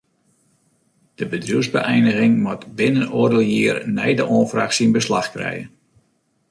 De 1.15 1.25
bedriuwsbeëiniging 1.27 2.37
moat 2.41 2.75
binnen 2.75 3.13
oardel 3.19 3.41
jier 3.55 3.77
nei 3.97 4.11
de 4.19 4.25
oanfraach 4.35 4.73
syn 4.77 4.91
beslach 4.97 5.29
krije. 5.35 5.65